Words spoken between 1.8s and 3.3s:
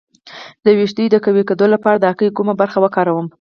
د هګۍ کومه برخه وکاروم؟